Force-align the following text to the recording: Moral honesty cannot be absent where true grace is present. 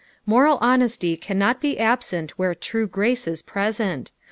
Moral 0.25 0.57
honesty 0.61 1.15
cannot 1.15 1.61
be 1.61 1.77
absent 1.79 2.31
where 2.31 2.55
true 2.55 2.87
grace 2.87 3.27
is 3.27 3.43
present. 3.43 4.11